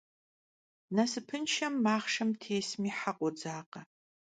[0.95, 3.81] Nasıpınşşem maxhşşem têsmi he khodzakhe.